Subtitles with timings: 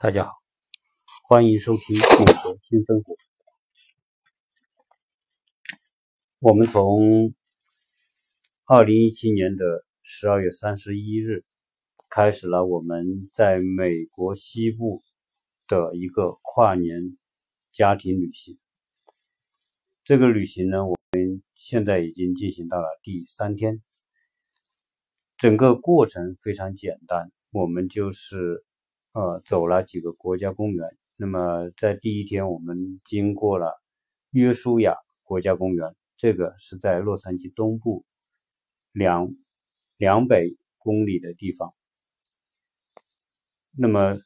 [0.00, 0.32] 大家好，
[1.24, 3.14] 欢迎收听《美国新生活》。
[6.38, 7.34] 我们从
[8.64, 11.44] 二零一七年的十二月三十一日
[12.08, 15.02] 开始了我们在美国西部
[15.66, 17.18] 的一个跨年
[17.72, 18.56] 家庭旅行。
[20.04, 23.82] 这个旅行呢，我们现在已经进行到了第三天。
[25.36, 28.64] 整个过程非常简单，我们就是。
[29.18, 30.96] 呃，走了几个国家公园。
[31.16, 33.82] 那么在第一天，我们经过了
[34.30, 34.94] 约书亚
[35.24, 38.04] 国家公园，这个是在洛杉矶东部
[38.92, 39.28] 两
[39.96, 40.44] 两百
[40.76, 41.74] 公里的地方。
[43.76, 44.20] 那么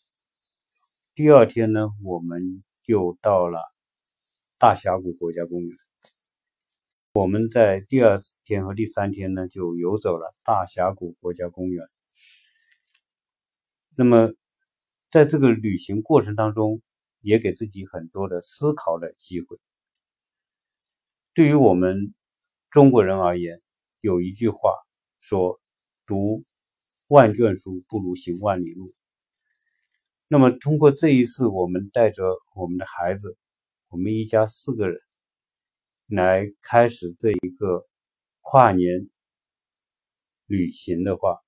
[1.15, 3.63] 第二天呢，我们又到了
[4.59, 5.75] 大峡谷国家公园。
[7.15, 11.89] 我们在第二天和第三天呢，就游走了大峡谷国家公园。
[13.97, 14.35] 那么。
[15.13, 16.81] 在这个旅行过程当中，
[17.21, 19.59] 也给自己很多的思考的机会。
[21.35, 22.15] 对于我们
[22.71, 23.61] 中国人而言，
[24.01, 24.73] 有一句话
[25.21, 25.61] 说
[26.09, 26.45] ：“读
[27.09, 28.95] 万卷书不如行万里路。”
[30.29, 33.37] 那么，通过这一次，我们带着我们的孩子，
[33.89, 34.99] 我们一家四个人
[36.07, 37.87] 来开始这一个
[38.41, 39.11] 跨年
[40.47, 41.39] 旅行的话，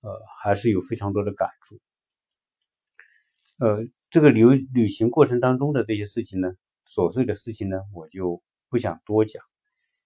[0.00, 1.80] 呃，还是有非常多的感触。
[3.60, 6.48] 呃，这个旅旅行过程当中的这些事情呢，
[6.86, 9.42] 琐碎的事情呢，我就不想多讲。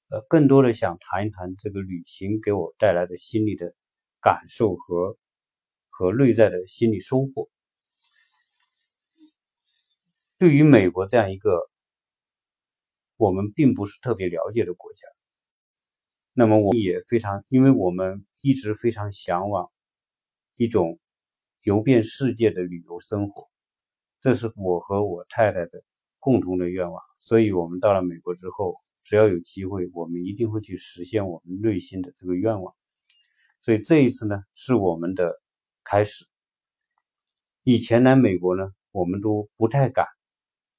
[0.09, 3.75] 呃，更多的想谈一谈这个旅行给我带来的心理的
[4.23, 5.19] 感受和
[5.91, 7.51] 和内在的心理收获。
[10.39, 11.69] 对于美国这样一个
[13.19, 15.07] 我们并不是特别了解的国家，
[16.33, 19.71] 那么我也非常，因为我们一直非常向往
[20.57, 20.99] 一种。
[21.63, 23.49] 游遍世界的旅游生活，
[24.21, 25.85] 这是我和我太太的
[26.19, 27.01] 共同的愿望。
[27.21, 32.75] 所以，我们到了美国之后，只要有机会，我们一定会去实现我们内心的这个愿望。
[33.61, 35.41] 所以，这一次呢，是我们的
[35.85, 36.27] 开始。
[37.63, 40.05] 以前来美国呢，我们都不太敢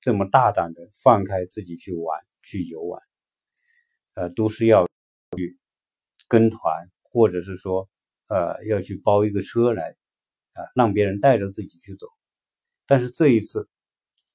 [0.02, 3.02] 这么大胆的放开自己去玩、去游玩，
[4.16, 4.86] 呃，都是要
[5.38, 5.58] 去
[6.28, 7.88] 跟团，或者是说，
[8.28, 9.96] 呃，要去包一个车来。
[10.53, 12.06] 啊，让别人带着自己去走，
[12.86, 13.68] 但是这一次，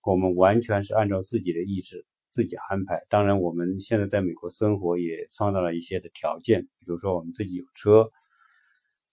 [0.04, 3.06] 我们完全是按照自己的意志自己安排。
[3.08, 8.10] 当然，我们现在在美国生活也创造了一些的条件，比如说我们自己有车，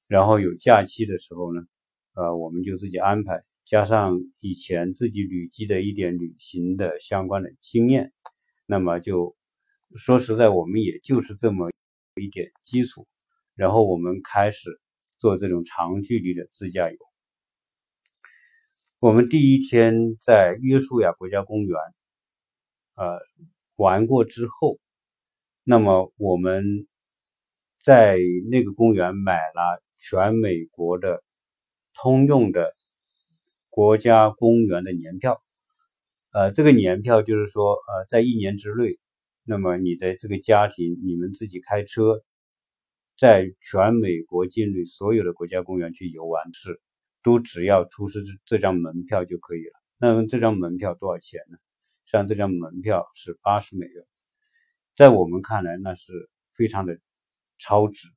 [0.07, 1.61] 然后有假期的时候呢，
[2.15, 8.13] 呃，我们就自己安排，加上以前自己累积的一点旅行的相关的经验，
[8.65, 9.35] 那么就
[9.95, 11.69] 说实在，我们也就是这么
[12.19, 13.07] 一点基础，
[13.53, 14.81] 然后我们开始。
[15.17, 16.97] 做这种长距离的自驾游。
[18.99, 21.77] 我们第一天在约书亚国家公园，
[22.95, 23.19] 呃，
[23.75, 24.79] 玩过之后，
[25.63, 26.87] 那么我们
[27.83, 28.17] 在
[28.49, 31.23] 那个公园买了全美国的
[31.93, 32.73] 通用的
[33.69, 35.41] 国家公园的年票。
[36.31, 38.97] 呃，这个年票就是说，呃，在一年之内，
[39.43, 42.23] 那么你的这个家庭，你们自己开车。
[43.17, 46.81] 在全美国境内所有的国家公园去游玩是，
[47.23, 49.71] 都只要出示这张门票就可以了。
[49.97, 51.57] 那么这张门票多少钱呢？
[52.03, 54.05] 实际上这张门票是八十美元，
[54.95, 56.99] 在我们看来那是非常的
[57.57, 58.09] 超值，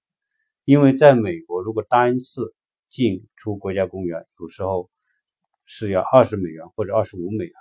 [0.65, 2.55] 因为在美国如果单次
[2.91, 4.91] 进出国家公园，有时候
[5.65, 7.55] 是要二十美元或者二十五美元。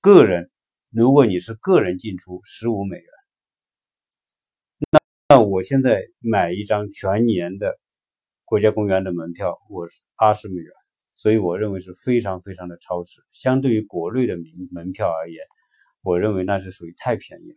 [0.00, 0.50] 个人，
[0.90, 3.13] 如果你是个人进出，十五美元。
[5.26, 7.78] 那我现在买一张全年的
[8.44, 10.70] 国家公园的门票，我是八十美元，
[11.14, 13.22] 所以我认为是非常非常的超值。
[13.32, 15.42] 相对于国内的门门票而言，
[16.02, 17.56] 我认为那是属于太便宜了。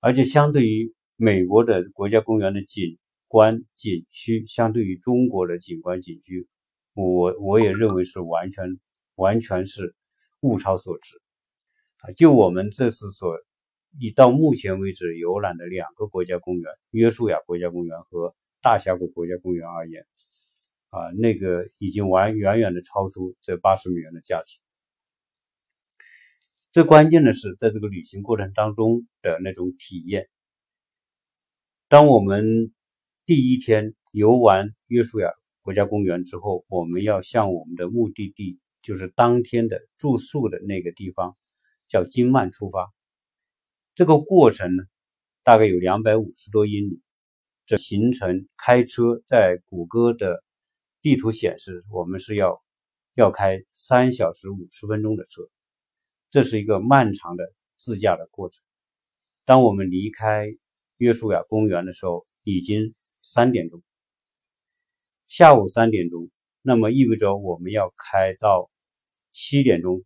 [0.00, 2.98] 而且相对于美国的国家公园的景
[3.28, 6.46] 观景区，相对于中国的景观景区，
[6.92, 8.78] 我我也认为是完全
[9.14, 9.94] 完全是
[10.40, 11.16] 物超所值
[12.00, 12.12] 啊！
[12.12, 13.38] 就我们这次所。
[13.98, 20.06] 以到目前为止游览的两个国家公园——约书亚国家公园和大峡谷国家公园而言，
[20.90, 24.58] 啊，那个已经完远远的超出这八十美元的价值。
[26.70, 30.28] 最关键的是，在这个旅行过程当中的那种体验。
[31.88, 32.72] 当我们
[33.24, 35.30] 第一天游完约书亚
[35.62, 41.36] 国家公园之后，我们要向我们的目的地，就是当天的住宿的那个地方，
[41.88, 42.92] 叫金曼出发。
[43.98, 44.84] 这个过程呢，
[45.42, 47.02] 大概有两百五十多英里。
[47.66, 50.44] 这行程开车在谷歌的
[51.02, 52.62] 地图显示，我们是要
[53.14, 55.42] 要开三小时五十分钟的车，
[56.30, 58.62] 这是一个漫长的自驾的过程。
[59.44, 60.46] 当我们离开
[60.98, 63.82] 约书亚公园的时候，已经三点钟，
[65.26, 66.30] 下午三点钟，
[66.62, 68.70] 那么意味着我们要开到
[69.32, 70.04] 七点钟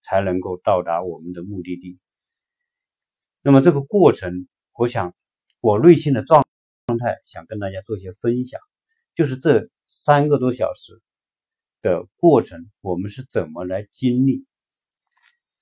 [0.00, 1.98] 才能够到达我们的目的地。
[3.42, 4.46] 那么这个过程，
[4.76, 5.14] 我想
[5.60, 6.46] 我内心的状
[6.86, 8.60] 状态，想跟大家做一些分享，
[9.14, 11.00] 就是这三个多小时
[11.82, 14.44] 的过程，我们是怎么来经历？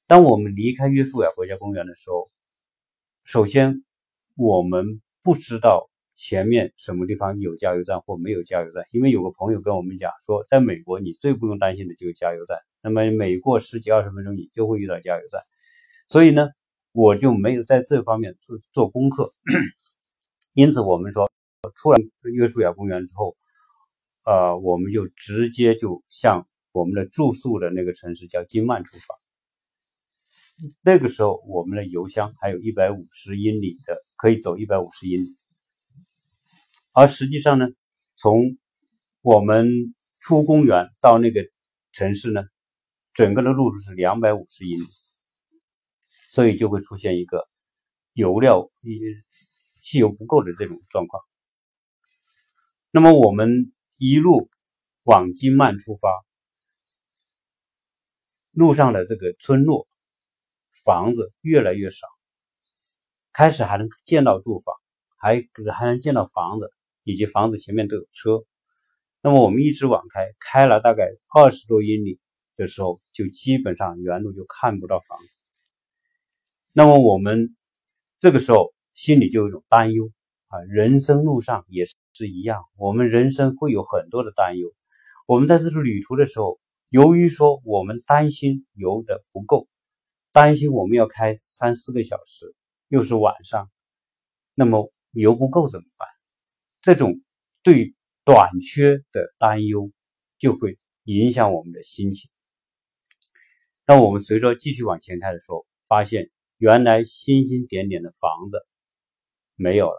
[0.07, 2.31] 当我们离开约书亚国家公园的时候。
[3.25, 3.85] 首先，
[4.37, 15.43] 我们不知道前面什么地方有加油站或没有加油站，因为有个朋友跟我们讲说，在美国你最不用担心的就是加油站，那么每过十几二十分钟你就会遇到加油站，
[16.09, 16.49] 所以呢，
[16.93, 19.33] 我就没有在这方面做做功课。
[20.55, 21.31] 因此，我们说
[21.75, 21.99] 出了
[22.35, 23.37] 约书亚公园之后，
[24.25, 29.15] 呃，我们就直接就向我们的住宿的那个城市叫金曼出发。
[30.83, 35.37] 那个时候，我们的油箱还有一百五十英里的，可以走一百五十英里。
[36.93, 37.69] 而实际上呢，
[38.17, 38.59] 从
[39.23, 41.47] 我们出公园到那个
[41.93, 42.43] 城市呢，
[43.15, 44.85] 整个的路程是两百五十英里，
[46.39, 47.49] 所以就会出现一个
[48.13, 49.01] 油料、一
[49.83, 51.21] 汽油不够的这种状况。
[52.93, 54.49] 那么我们一路
[55.03, 56.09] 往金曼出发，
[58.53, 59.89] 路上的这个村落。
[60.85, 62.07] 房子越来越少，
[63.33, 64.77] 开始还能见到住房，
[65.17, 66.71] 还不是还能见到房子，
[67.03, 68.47] 以及房子前面都有车。
[69.23, 72.21] 那么我们一直往开，开了大概二十多英里
[72.55, 75.38] 的时候，就基本上原路就看不到房子。
[76.79, 77.57] 那么我们
[78.21, 80.13] 这个时候心里就有一种担忧
[80.47, 84.73] 啊，人生路上也是一样，我们人生会有很多的担忧。
[85.27, 89.67] 我们在这次旅途的时候，由于说我们担心油的不够。
[90.31, 92.55] 担心我们要开三四个小时，
[92.87, 93.69] 又是晚上，
[94.55, 96.07] 那么油不够怎么办？
[96.81, 97.21] 这种
[97.65, 99.91] 对短缺的担忧
[100.39, 102.31] 就会影响我们的心情。
[103.85, 108.67] 当我们随着继续往前开的时候，发现原来星星点点的房子
[109.55, 109.99] 没有了，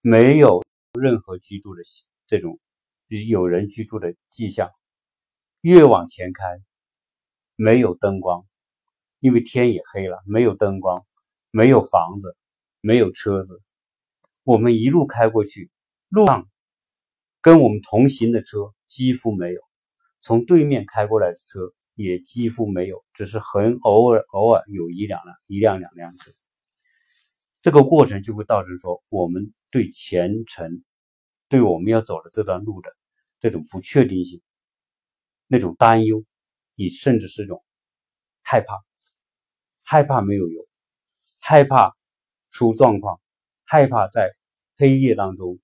[0.00, 0.62] 没有
[0.92, 1.82] 任何居住的
[2.26, 2.58] 这种
[3.28, 4.70] 有人居住的迹象。
[5.60, 6.44] 越往前开，
[7.56, 8.44] 没有灯光。
[9.20, 11.06] 因为天也黑了，没有灯光，
[11.52, 12.36] 没有房子，
[12.80, 13.62] 没有车子。
[14.42, 15.70] 我们一路开过去，
[16.08, 16.50] 路上
[17.40, 19.60] 跟我们同行的车几乎没有，
[20.22, 26.30] 从对面开过来的车也几乎没有，只是很偶尔偶尔有一辆辆一辆两辆车。
[27.60, 30.82] 这个过程就会造成说，我们对前程，
[31.48, 32.90] 对我们要走的这段路的
[33.38, 34.42] 这种不确定性，
[35.46, 36.24] 那种担忧，
[36.74, 37.64] 以甚至是种
[38.42, 38.74] 害怕。
[39.84, 40.66] 害怕没有油，
[41.40, 41.94] 害怕
[42.50, 43.20] 出状况，
[43.64, 44.32] 害怕在
[44.78, 45.58] 黑夜当中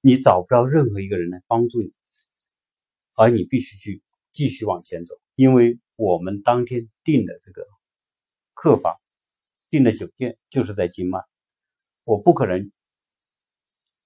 [0.00, 1.92] 你找不到任何一个人来帮助你，
[3.14, 4.02] 而你必须去
[4.32, 7.66] 继续往前走，因为我们当天订的这个
[8.52, 8.96] 客房、
[9.70, 11.22] 订的酒店就是在金曼，
[12.04, 12.70] 我不可能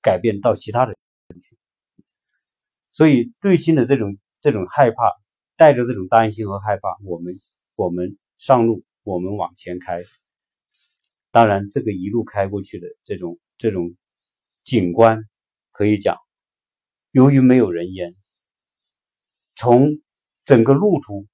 [0.03, 0.95] 改变到其他的
[1.29, 1.57] 地去，
[2.93, 5.13] 所以内心的这种这种害怕，
[5.57, 7.35] 带着这种担心和害怕，我们
[7.75, 8.85] 我们上路。
[9.05, 10.03] 我们往前开，
[11.31, 13.97] 当然，这个一路开过去的这种这种
[14.65, 15.25] 景观，
[15.73, 16.19] 可以讲，
[17.13, 18.15] 由于没有人烟，
[19.57, 19.99] 从
[20.49, 21.27] 整个路途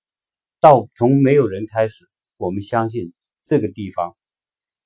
[0.58, 3.12] 到从没有人开始，我们相信
[3.44, 4.16] 这个地方，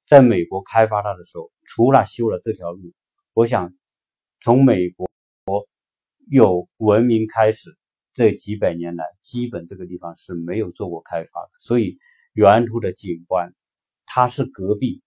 [0.07, 2.93] 在美国开发它的时候，除了修了这条路，
[3.33, 3.75] 我想
[4.43, 5.09] 从美国
[6.31, 7.75] 有文明开始
[8.13, 11.99] 这几百年来，基本这个地方是没有做过开发的，所以。
[12.35, 13.53] 沿途的景观，
[14.07, 15.03] 它是戈壁，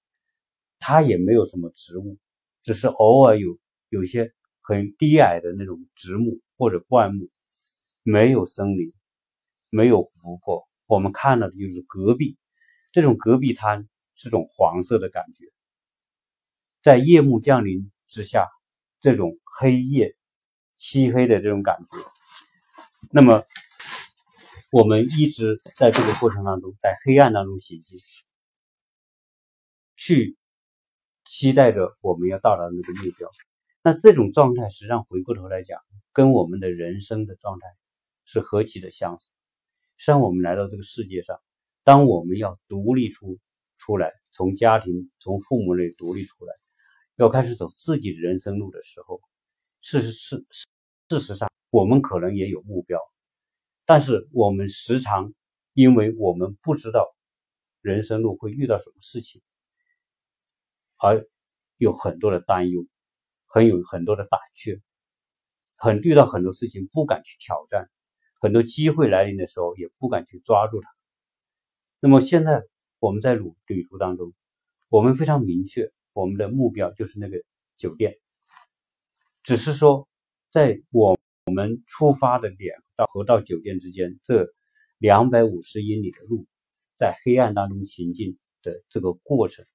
[0.79, 2.17] 它也没有什么植物，
[2.61, 7.29] 只是偶尔有有些很低矮的那种植木或者灌木，
[8.03, 8.91] 没有森林，
[9.71, 12.37] 没有湖泊，我们看到的就是戈壁。
[12.91, 15.51] 这种戈壁滩，这种黄色的感觉，
[16.83, 18.47] 在夜幕降临之下，
[18.99, 20.15] 这种黑夜、
[20.77, 21.97] 漆黑的这种感觉，
[23.09, 23.43] 那么。
[24.73, 27.99] 我们一直在这个过程当中，在黑暗当中行进，
[29.97, 30.37] 去
[31.25, 33.29] 期待着我们要到达那个目标。
[33.83, 35.81] 那这种状态，实际上回过头来讲，
[36.13, 37.67] 跟我们的人生的状态
[38.23, 39.33] 是何其的相似。
[40.01, 41.39] 实际上，我们来到这个世界上，
[41.83, 43.37] 当我们要独立出
[43.77, 46.55] 出来，从家庭、从父母那里独立出来，
[47.17, 49.21] 要开始走自己的人生路的时候，
[49.81, 50.43] 事实是
[51.07, 52.99] 事实上，我们可能也有目标。
[53.85, 55.35] 但是我们时常
[55.73, 57.15] 因为我们不知道
[57.81, 59.43] 人生路会遇到什么事情，
[60.97, 61.27] 而
[61.77, 62.87] 有很多的担忧，
[63.45, 64.81] 很有很多的胆怯，
[65.75, 67.87] 很遇到很多事情不敢去挑战，
[68.41, 70.89] 很多机会来临的时候也不敢去抓住它。
[72.01, 72.65] 那么现在
[72.99, 74.33] 我们在旅旅途当中，
[74.89, 77.41] 我们非常明确，我们的目标就是那个
[77.77, 78.17] 酒店，
[79.43, 80.09] 只是说
[80.49, 81.17] 在我。
[81.45, 84.47] 我们出发的点到和到酒店之间这
[84.99, 86.45] 两百五十英里的路，
[86.95, 89.65] 在黑暗当中行进的这个过程，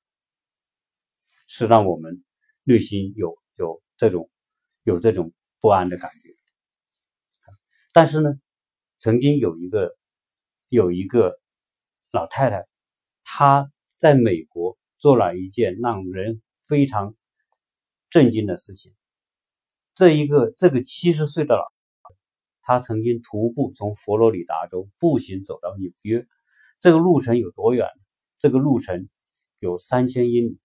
[1.49, 2.25] 是让我们
[2.63, 4.31] 内心有有这种
[4.85, 6.37] 有这种不安的感觉。
[7.93, 8.41] 但是呢，
[9.07, 9.97] 曾经有一个
[10.69, 11.39] 有一个
[12.11, 12.67] 老太太，
[13.23, 17.15] 她在美国做了一件让人非常
[18.11, 18.93] 震惊的事情。
[19.95, 21.63] 这一个这个七十岁的老，
[22.63, 26.27] 他曾经徒步从佛罗里达州步行走到纽约，
[26.81, 27.87] 这个路程有多远？
[28.41, 29.09] 这个路程
[29.61, 30.59] 有三千英里，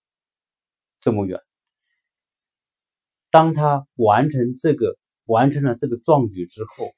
[0.99, 1.39] 这么远。
[3.29, 6.91] 当他完成这个完成了这个壮举之后，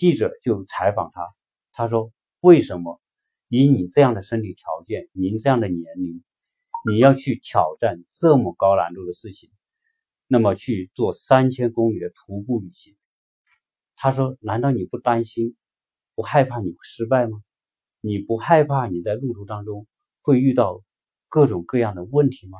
[0.00, 1.26] 记者就采访他，
[1.72, 3.02] 他说：“为什么
[3.48, 6.24] 以你这样的身体条件，您这样的年龄，
[6.90, 9.50] 你要去挑战这么高难度的事情？”
[10.26, 12.96] 那么去做三千公里的徒步旅行，
[13.94, 15.54] 他说：“难道你不担心、
[16.14, 17.42] 不害怕你失败吗？
[18.00, 19.86] 你不害怕你在路途当中
[20.22, 20.82] 会遇到
[21.28, 22.58] 各种各样的问题吗？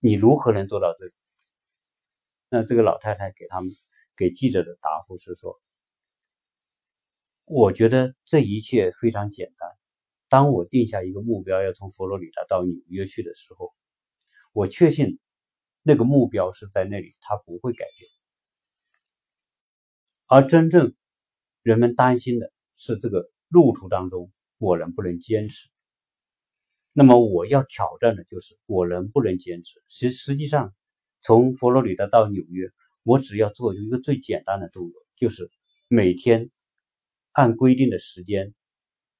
[0.00, 1.12] 你如何能做到这个？”
[2.48, 3.68] 那这个老太太给他们
[4.16, 5.60] 给记者的答复是说
[7.44, 9.68] ：“我觉得这一切非常简单。
[10.28, 13.72] 当我定下一个目标，要从佛罗里达到纽约去的时候，
[14.52, 15.18] 我确信。”
[15.86, 18.10] 那个目标是在那里，它不会改变。
[20.24, 20.94] 而真正
[21.62, 25.68] 人们担心的是这个路途当中我能不能坚持。
[26.94, 29.82] 那么我要挑战的就是我能不能坚持。
[29.90, 30.74] 实实际上，
[31.20, 32.70] 从佛罗里达到纽约，
[33.02, 35.46] 我只要做一个最简单的动作，就是
[35.88, 36.48] 每天
[37.34, 38.54] 按规定的时间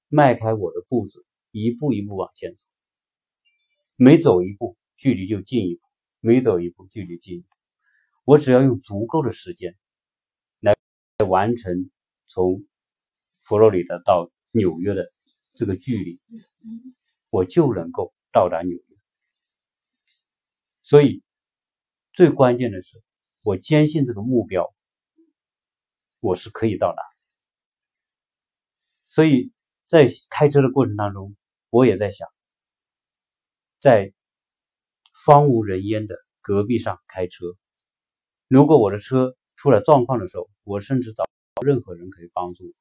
[0.09, 2.63] 迈开我的步子，一步一步往前走。
[3.97, 5.81] 每走一步，距离就近一步。
[6.21, 7.45] 每走一步，距离近。
[8.25, 9.77] 我只要用足够的时间
[10.61, 10.77] 来
[11.29, 11.91] 完成
[12.29, 12.65] 从
[13.43, 15.13] 佛罗里达到纽约的
[15.55, 16.21] 这个距离，
[17.31, 18.97] 我就能够到达纽约。
[20.83, 21.25] 所以，
[22.13, 23.03] 最关键的是，
[23.43, 24.73] 我坚信这个目标，
[26.21, 27.14] 我是可以到达。
[29.15, 29.53] 所以
[29.87, 31.37] 在开车的过程当中，
[31.71, 32.27] 我也在想，
[33.81, 34.13] 在。
[35.27, 37.57] 荒无人烟的戈壁上开车，
[38.47, 42.75] 如果我的车出了状况的时候，我甚至找不到任何人可以帮助。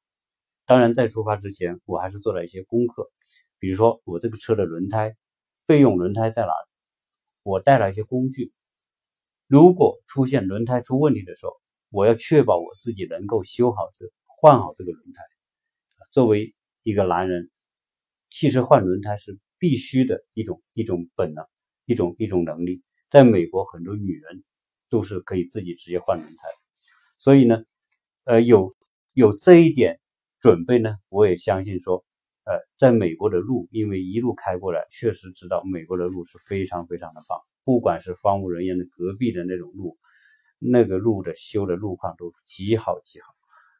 [0.66, 3.10] 当然，在出发之前，我还是做了一些功课，
[3.58, 5.16] 比如说我这个车的轮胎
[5.64, 6.52] 备用轮胎在哪，
[7.44, 8.52] 我带了一些工具。
[9.46, 15.22] 如果出现轮胎出问题的时候，我要确保我自己能够修好这换好这个轮胎。
[16.14, 16.54] 作为
[16.84, 17.50] 一个男人，
[18.30, 21.44] 汽车换轮胎是必须的一种一种本能。
[21.86, 24.42] 一种一种能力，在美国很多女人
[24.88, 26.48] 都是可以自己直接换轮胎，
[27.18, 27.62] 所以呢，
[28.24, 28.72] 呃，有
[29.12, 30.00] 有这一点
[30.40, 32.02] 准备呢，我也相信说，
[32.44, 39.98] 呃，在美国的路，因为一路开过来，确实知道美国的路是非常非常的棒，不管是荒无人烟的隔壁的那种路，
[40.58, 43.26] 那个路的修的路况都极好极好，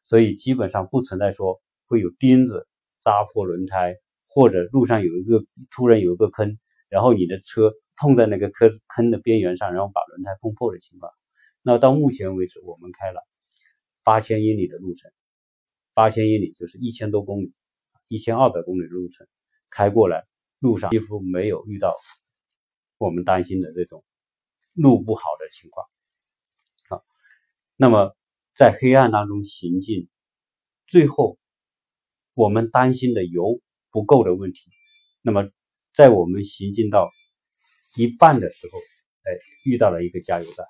[0.04, 1.62] 所以基本上不存在说
[1.94, 2.66] 会有钉子
[3.00, 3.94] 扎破轮胎，
[4.26, 6.58] 或者路上有一个突然有一个坑，
[6.88, 7.72] 然后你的车。
[7.96, 11.12] 碰在那个坑坑的边缘上，然后把轮胎碰破的情况。
[11.62, 13.20] 那到目前为止，我们开了
[14.02, 15.12] 八千英里的路程，
[15.94, 17.54] 八千英里就是一千多公里，
[18.08, 19.28] 一千二百公里的路程
[19.70, 20.24] 开过来，
[20.58, 21.94] 路上几乎没有遇到
[22.98, 24.02] 我们担心的这种
[24.72, 25.86] 路不好的情况。
[26.88, 27.04] 好，
[27.76, 28.16] 那么
[28.56, 30.08] 在黑暗当中行进，
[30.88, 31.38] 最后
[32.34, 33.60] 我们担心的油
[33.90, 34.70] 不够的问题，
[35.22, 35.48] 那么
[35.94, 37.10] 在我们行进到
[37.96, 38.78] 一半的时候，
[39.22, 39.32] 哎，
[39.64, 40.66] 遇到了一个加油站，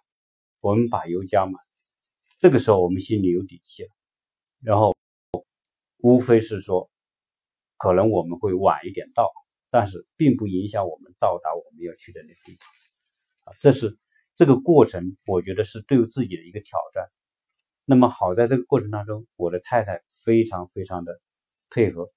[0.60, 1.54] 我们把油加满，
[2.38, 3.88] 这个时候我们心里有底气了。
[4.60, 4.94] 然后，
[5.98, 6.90] 无非是说，
[7.78, 9.32] 可能我们会晚一点到，
[9.70, 12.68] 但是并不影响我们到达我们要去的那个地方。
[13.44, 13.98] 啊，这是
[14.36, 17.10] 这个过程，我觉得是对自己的一个挑战。
[17.86, 21.20] 那么好在这个过程当中，我的太太非常非常的
[21.74, 22.10] 配合，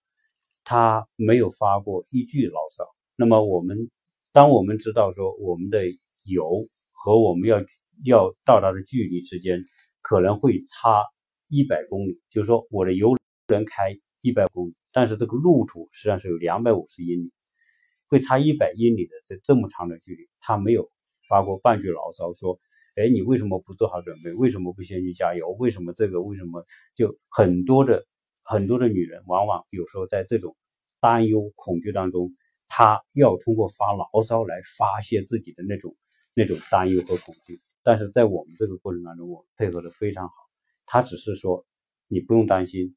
[0.64, 2.86] 他没有发过一句牢骚。
[3.16, 3.90] 那么我们。
[4.34, 5.82] 当我们知道说我们的
[6.24, 7.58] 油和我们要
[8.06, 9.62] 要到达的距离之间
[10.04, 11.04] 可能会差
[11.48, 17.32] 一百公里，就是说我的油能开一百公里，但是这个路途实际上是有两百五十英里，
[18.10, 20.92] 会差一百英里的这这么长的距离，他没有
[21.28, 22.60] 发过半句牢骚，说，
[22.96, 24.32] 哎，你为什么不做好准备？
[24.34, 25.50] 为什么不先去加油？
[25.58, 26.22] 为什么这个？
[26.22, 28.06] 为什么就很多的
[28.50, 30.56] 很多的女人，往往有时候在这种
[31.02, 32.34] 担忧、恐惧当中，
[32.70, 35.98] 她要通过发牢骚来发泄自己的那种
[36.34, 37.60] 那种担忧和恐惧。
[37.84, 40.34] 但是在我们这个过程当中，我配合的非常好。
[40.86, 41.66] 他只是说，
[42.08, 42.96] 你不用担心，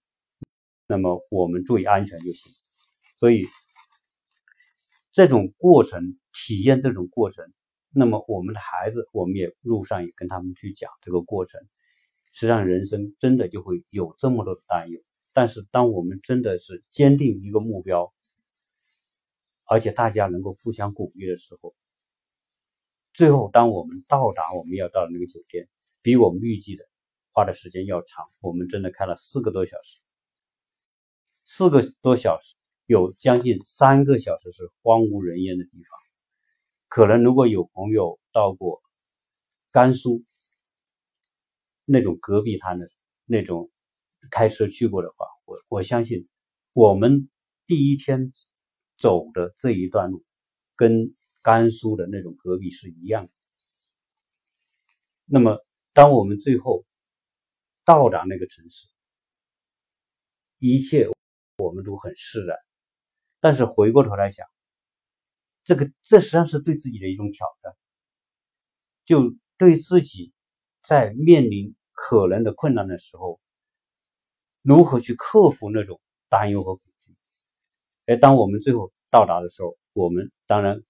[0.87, 2.53] 那么我们注意安全就行。
[3.17, 3.45] 所以
[5.11, 7.45] 这种过程体验这种过程，
[7.93, 11.61] 那么我们的孩子，我们也路上也跟他们去讲这个过程。
[12.33, 15.01] 实际上，人生真的就会有这么多的担忧。
[15.41, 18.13] 但是，当我们真的是坚定一个目标，
[19.65, 21.75] 而且大家能够互相鼓励的时候，
[23.15, 25.67] 最后当我们到达我们要到的那个酒店，
[26.03, 26.85] 比我们预计的。
[27.33, 29.99] 花的时间要长，我们真的开了四个多小时，
[31.47, 32.55] 四个多小时
[32.85, 35.99] 有将近三个小时是荒无人烟的地方。
[36.89, 38.83] 可能如果有朋友到过
[39.71, 40.23] 甘肃
[41.87, 42.91] 那种戈壁滩的
[43.25, 43.71] 那种
[44.31, 46.29] 开车去过的话，我我相信
[46.73, 47.29] 我们
[47.67, 48.33] 第一天
[48.99, 50.25] 走的这一段路
[50.77, 53.33] 跟甘肃的那种戈壁是一样的。
[55.25, 55.59] 那么
[55.93, 56.85] 当我们最后。
[57.83, 58.87] 到达那个城市，
[60.59, 61.09] 一切
[61.57, 62.57] 我们都很释然。
[63.41, 64.47] 但是回过头来想，
[65.65, 67.75] 这个这实际上是对自己的一种挑战，
[69.07, 70.33] 就对自己
[70.83, 73.41] 在面临可能的困难的时候，
[74.71, 77.13] 如何去克服那种担忧和恐惧。
[78.07, 80.81] 哎，当我们最后到达的时候，我们当然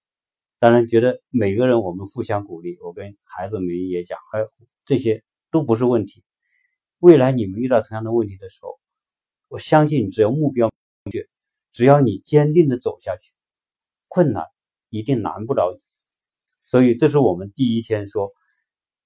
[0.59, 2.77] 当然觉得每个人我们互相鼓励。
[2.83, 4.41] 我跟孩子们也讲，哎，
[4.85, 6.23] 这些都不是问题。
[6.99, 8.79] 未来你们遇到同样的问题的时候，
[9.49, 10.71] 我相信只要目标
[11.05, 11.27] 明确，
[11.73, 13.33] 只要你坚定的走下去，
[14.09, 14.45] 困难
[14.91, 15.81] 一定难不倒你。
[16.65, 18.29] 所以这是我们第一天说，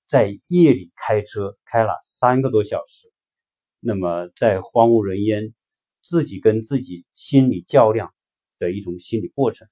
[0.08, 3.12] 在夜里开车开了三个多小时，
[3.84, 5.52] 那么在荒无人烟，
[6.00, 8.14] 自己跟自己心理较量
[8.58, 9.68] 的一种心理过程。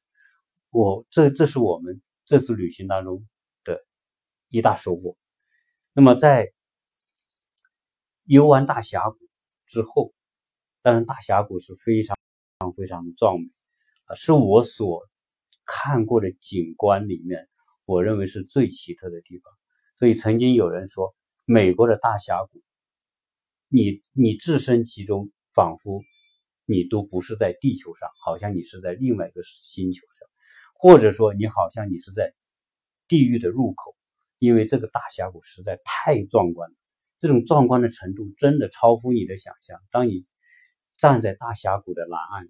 [0.70, 3.26] 我这这是我们这次旅行当中
[3.64, 3.84] 的
[4.48, 5.16] 一大收获。
[5.92, 6.52] 那么在。
[8.24, 9.18] 游完大峡谷
[9.66, 10.14] 之后，
[10.80, 12.16] 当然大峡谷是非常
[12.76, 13.48] 非常的壮美，
[14.04, 15.08] 啊，是我所
[15.66, 17.48] 看过的景观里面，
[17.84, 19.52] 我认为是最奇特的地方。
[19.96, 22.62] 所以曾经有人说，美国的大峡谷，
[23.74, 26.02] 你你置身其中，仿佛
[26.66, 30.28] 你都不是在地球上，好像你是在另外一个星球上，
[30.74, 32.34] 或者说你好像你是在
[33.08, 33.96] 地狱的入口，
[34.38, 36.76] 因为这个大峡谷实在太壮观了。
[37.18, 39.80] 这种壮观的程度真的超乎你的想象。
[39.90, 40.26] 当你
[40.98, 42.48] 站在大峡谷的南岸，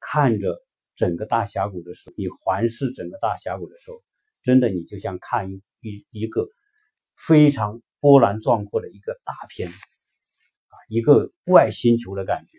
[0.00, 0.62] 看着
[0.96, 4.02] 整个大峡谷的时候，你环视整个大峡谷的时候，
[4.42, 6.46] 真的你就像看一一一个
[7.16, 9.70] 非常波澜壮阔的一个大片，
[10.86, 12.58] 一个外星球的感觉。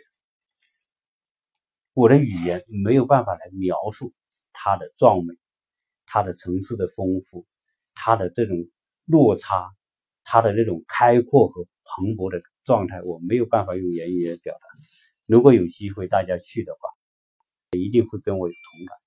[1.93, 4.13] 我的语言没有办法来描述
[4.53, 5.33] 它的壮美，
[6.05, 7.45] 它的层次的丰富，
[7.95, 8.57] 它的这种
[9.05, 9.73] 落差。
[10.29, 14.67] 它的那种开阔和蓬勃的状态，我没有办法用言语来表达。
[15.25, 16.89] 如果有机会大家去的话，
[17.71, 18.97] 一定会跟我有同感。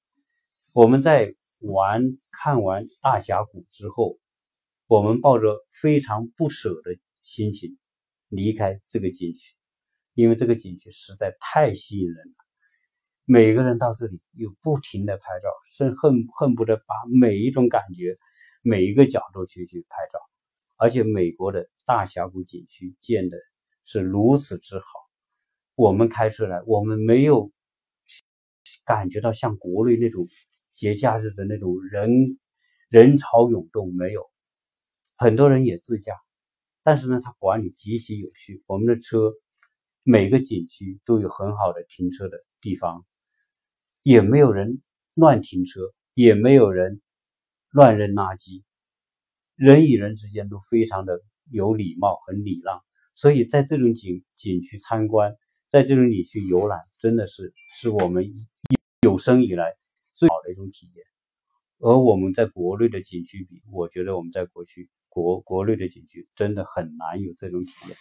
[0.73, 4.19] 我们在玩看完大峡谷之后，
[4.87, 7.77] 我们抱着非常不舍的心情
[8.31, 9.55] 离开这个景区，
[10.15, 12.35] 因为这个景区实在太吸引人了。
[13.27, 18.17] 每个人到这里又不停的拍照，甚恨恨不得把每一种感觉、
[18.63, 20.19] 每一个角度去去拍照。
[20.79, 23.37] 而且美国的大峡谷景区建的
[23.85, 24.85] 是如此之好，
[25.75, 27.53] 我们开车来，我们没有
[28.85, 30.27] 感觉到像国内那种
[30.73, 32.11] 节假日的那种人
[32.89, 34.29] 人潮涌动，没有，
[35.17, 36.15] 很多人也自驾，
[36.83, 39.33] 但是呢，它管理极其有序，我们的车
[40.03, 43.05] 每个景区都有很好的停车的地方，
[44.03, 44.81] 也没有人
[45.15, 45.81] 乱停车，
[46.15, 47.01] 也没有人
[47.71, 48.63] 乱扔垃圾。
[49.57, 52.83] 人与人之间都非常的有礼貌，很礼让，
[53.15, 55.37] 所以在这种景景区参观，
[55.69, 58.25] 在这种景区游览，真的是是我们
[59.03, 59.77] 有生以来
[60.15, 61.05] 最好的一种体验。
[61.79, 67.97] 而我们在国内的景区比，我觉得我们在国区国国内的景区真的很难有这种体验。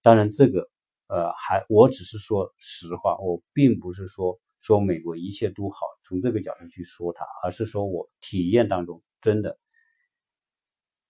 [0.00, 0.70] 当然，这个
[1.08, 9.58] 呃，还我只是说实话，我并不是说说美国一切都好，从这个角度去说它，而是说我体验当中真的。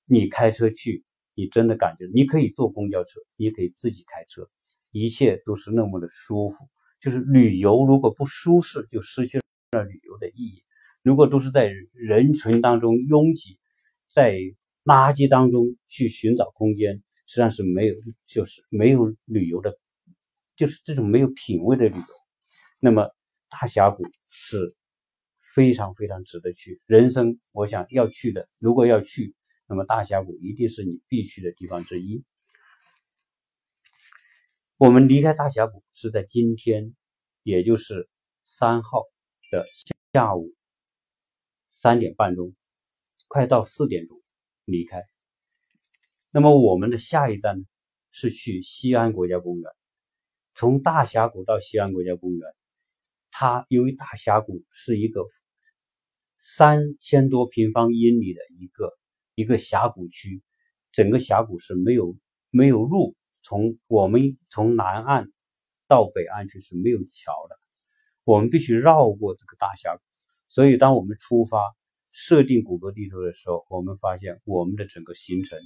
[0.04, 4.50] 你开车去，你真的感觉你可以坐公交车，你也可以自己开车，
[4.90, 6.68] 一切都是那么的舒服。
[7.00, 9.38] 就是旅游如果不舒适，就失去
[9.70, 10.64] 了旅游的意义。
[11.02, 13.58] 如果都是在人群当中拥挤，
[14.10, 14.38] 在
[14.84, 17.94] 垃圾当中去寻找空间，实际上是没有，
[18.26, 19.78] 就是没有旅游的，
[20.56, 22.04] 就是这种没有品味的旅游。
[22.80, 23.14] 那么
[23.48, 24.74] 大峡谷是
[25.54, 29.34] 非常非常值得去，人生我想要去的，如果要去，
[29.68, 32.24] 那么大峡谷一定是你必去的地方之一。
[34.78, 36.96] 我们离开大峡谷是在今天，
[37.44, 38.08] 也就是
[38.42, 39.04] 三号
[39.50, 39.64] 的
[40.12, 40.52] 下午
[41.70, 42.54] 三点半钟，
[43.28, 44.21] 快到四点钟
[44.72, 45.04] 离开。
[46.30, 47.64] 那么我们的下一站呢
[48.10, 49.70] 是去西安国家公园。
[50.54, 52.54] 从大峡谷到西安国家公园，
[53.30, 55.22] 它由于大峡谷是一个
[56.38, 58.92] 三千多平方英里的一个
[59.34, 60.42] 一个峡谷区，
[60.90, 62.16] 整个峡谷是没有
[62.50, 63.16] 没有路。
[63.42, 65.32] 从我们从南岸
[65.88, 67.58] 到北岸去是没有桥的，
[68.24, 70.02] 我们必须绕过这个大峡谷。
[70.48, 71.74] 所以，当我们出发
[72.12, 75.58] 设定谷歌地图的时候，我们发现我们的整个行程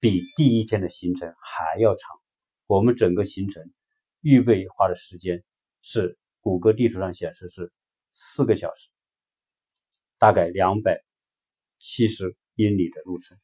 [0.00, 2.10] 比第一天的行程还要长。
[2.66, 3.62] 我们整个行程
[4.22, 5.44] 预备花的时间
[5.82, 7.72] 是谷歌地图上显示是
[8.12, 8.88] 四个小时，
[10.18, 11.04] 大概两百
[11.78, 13.38] 七十英里的路程。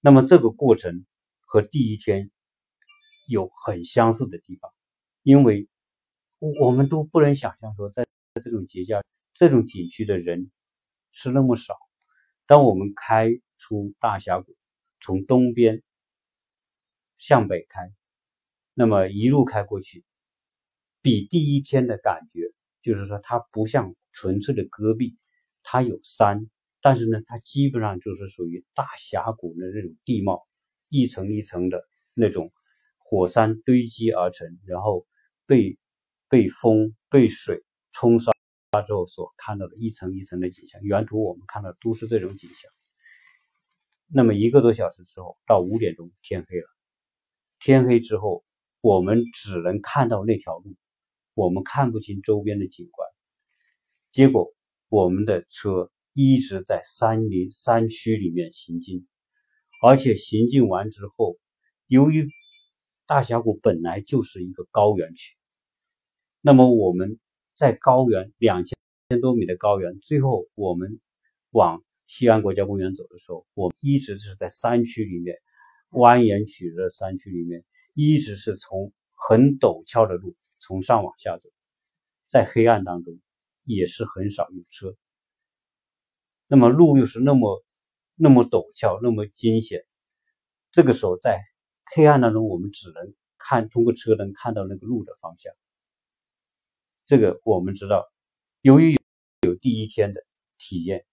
[0.00, 1.04] 那么这个过程
[1.40, 2.30] 和第一天
[3.26, 4.70] 有很相似的地方，
[5.22, 5.68] 因为
[6.60, 9.02] 我们都不能想象说，在这种节假
[9.34, 10.50] 这种景区的人
[11.12, 11.74] 是那么少。
[12.46, 14.54] 当我们开出大峡谷，
[15.00, 15.82] 从东边
[17.16, 17.92] 向北开，
[18.74, 20.04] 那么一路开过去，
[21.02, 22.40] 比第一天的感觉，
[22.80, 25.16] 就是说它不像纯粹的戈壁，
[25.62, 26.48] 它有山。
[26.80, 30.46] 但是呢，它基本上就是属于大峡谷的那种地貌，
[30.90, 32.52] 一层一层的那种
[32.98, 35.06] 火山堆积而成，然后
[35.46, 35.78] 被
[36.28, 38.33] 被风被水冲刷
[38.82, 40.80] 之后所看到的一层一层的景象。
[40.82, 42.70] 原图我们看到都是这种景象。
[44.06, 46.66] 那么一个多小时之后，到五点钟天黑了，
[47.58, 48.44] 天黑之后，
[48.80, 50.74] 我们只能看到那条路，
[51.34, 53.08] 我们看不清周边的景观。
[54.12, 54.52] 结果
[54.88, 55.90] 我们的车。
[56.16, 59.04] 一直在山林山区里面行进，
[59.82, 61.36] 而且行进完之后，
[61.88, 62.28] 由于
[63.04, 65.36] 大峡谷本来就是一个高原区，
[66.40, 67.18] 那么我们
[67.54, 68.76] 在高原两千
[69.20, 71.00] 多米的高原，最后我们
[71.50, 75.36] 往西安国家公园走的时候，我一直是在山区里面
[75.90, 77.64] 蜿蜒曲折的山区里面，
[77.94, 81.48] 一直是从很陡峭的路从上往下走，
[82.26, 83.18] 在黑暗当中
[83.62, 84.96] 也是很少有车。
[86.48, 87.64] 那么路又是那么
[88.16, 89.84] 那么陡峭，那么惊险。
[90.72, 91.40] 这个时候在
[91.94, 95.54] 黑暗当中，我们只能看通过车灯看到那个路的方向。
[97.06, 98.04] 这个我们知道，
[98.62, 98.96] 由于
[99.42, 100.24] 有第一天的
[100.58, 101.04] 体验，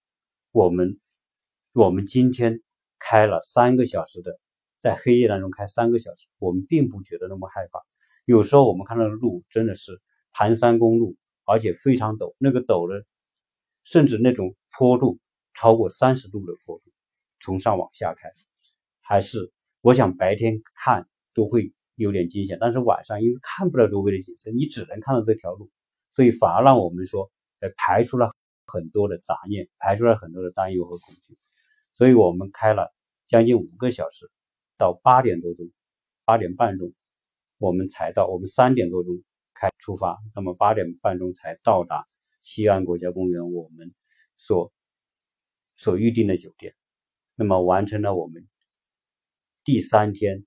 [0.50, 0.98] 我们
[1.72, 2.60] 我们今天
[2.98, 4.38] 开了三个小时的，
[4.80, 7.80] 在黑夜当中开三个小时，我们并不觉得那么害怕。
[8.24, 10.00] 有时候我们看到的路真的是
[10.32, 13.04] 盘山公路，而且非常陡，那个陡的。
[13.84, 15.18] 甚至那种坡度
[15.54, 16.92] 超过三十度的坡度，
[17.40, 18.30] 从上往下开，
[19.00, 25.68] 还是我想白天看都会有点惊险，但是晚上因为看不到周围的景色，你只能看到这条路，
[26.12, 28.30] 所以反而让我们说，呃，排除了
[28.66, 31.36] 很多的杂念，排除了很多的担忧和恐惧。
[31.94, 32.94] 所以我们开了
[33.26, 34.30] 将近五个小时，
[34.78, 35.68] 到八点多钟，
[36.24, 36.92] 八点半钟，
[37.58, 39.22] 我们才到，我们三点多钟
[39.54, 42.06] 开出发，那么八点半钟才到达。
[42.42, 43.94] 西安国家公园，我们
[44.36, 44.72] 所
[45.76, 46.74] 所预定的酒店，
[47.36, 48.48] 那么完成了我们
[49.62, 50.44] 第三天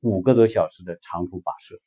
[0.00, 1.80] 五个多小时的长途跋涉，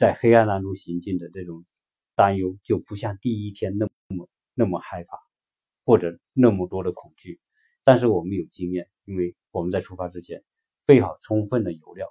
[0.00, 1.66] 在黑暗当中行进的这种
[2.14, 5.18] 担忧就不像第一天那么那么害怕，
[5.84, 7.38] 或者那么多的恐惧。
[7.84, 10.42] 但是我们有经验，因为我们在出发之前
[10.86, 12.08] 备好充分的油料，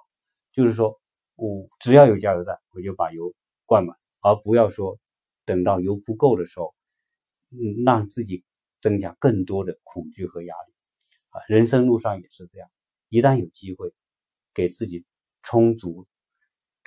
[0.52, 1.00] 就是说
[1.34, 3.34] 我只要有加油站，我就把油
[3.66, 4.96] 灌满，而不要说。
[5.44, 6.72] 等到油不够的时候，
[7.50, 8.44] 嗯，让自己
[8.80, 10.72] 增加更多的恐惧和压力
[11.30, 11.42] 啊！
[11.48, 12.70] 人生路上也是这样，
[13.08, 13.92] 一旦有机会，
[14.54, 15.04] 给自己
[15.42, 16.06] 充足、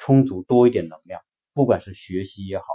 [0.05, 1.21] 充足多一点能量，
[1.53, 2.65] 不管是学习也好，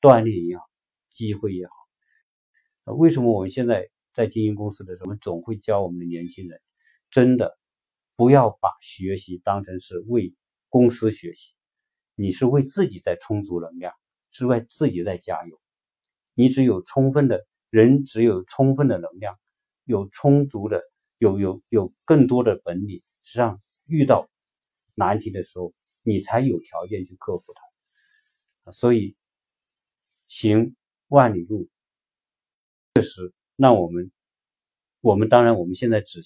[0.00, 0.64] 锻炼也好，
[1.10, 2.94] 机会也好。
[2.94, 6.58] 为什么我们现在在经营公司的时候，我们总会教我们的年轻人，
[7.10, 7.58] 真的
[8.16, 10.34] 不要把学习当成是为
[10.70, 11.52] 公司学习，
[12.14, 13.92] 你是为自己在充足能量。
[14.30, 15.60] 之外，自己在加油。
[16.32, 19.38] 你只有充分的人，只有充分的能量，
[19.84, 20.80] 有充足的、
[21.18, 24.26] 有有有更多的本领，实际上遇到
[24.94, 27.52] 难题的时候，你才有条件去克服
[28.64, 28.72] 它。
[28.72, 29.16] 所以，
[30.26, 30.76] 行
[31.08, 31.68] 万里路，
[32.94, 34.10] 确实让我们，
[35.00, 36.22] 我们当然我们现在只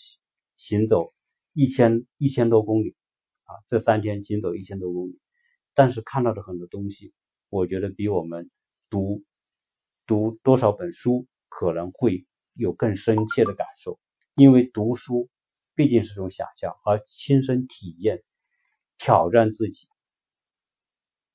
[0.57, 1.07] 行走
[1.53, 2.97] 一千一千多公里
[3.45, 5.21] 啊，这三天行走一千多公里，
[5.75, 7.13] 但是看到的很多东西，
[7.49, 8.51] 我觉得比我们
[8.91, 9.23] 读
[10.07, 12.27] 读多少本书可能会。
[12.55, 13.99] 有更深切的感受，
[14.35, 15.31] 因为读书
[15.75, 18.23] 毕竟是种想象，而亲身体验、
[19.05, 19.89] 挑战自己，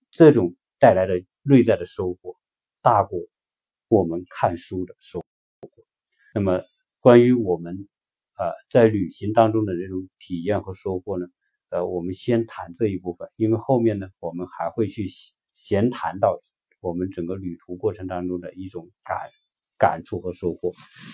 [0.10, 2.38] 这种带来的内在的收获，
[2.82, 3.19] 大过
[3.89, 5.25] 我们看书的收获。
[6.34, 6.63] 那么，
[7.01, 7.89] 关于我们
[8.38, 11.27] 呃在旅行当中的这种体验和收获呢？
[11.67, 15.06] 呃，我们先谈这一部分，因为后面呢，我们还会去
[15.53, 16.39] 闲谈到
[16.80, 19.17] 我们整个旅途过程当中的一种感。
[19.80, 20.71] 感触和收获。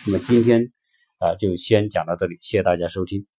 [0.08, 0.72] 那么今天
[1.20, 3.33] 啊，就先讲到这里，谢谢大家收听。